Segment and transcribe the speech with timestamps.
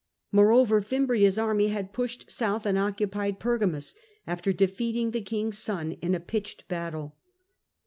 [0.31, 3.93] Moreover, Fimbria's army had pushed south and occupied Pergamus,
[4.25, 7.17] after defeating the king's son in a pitched battle.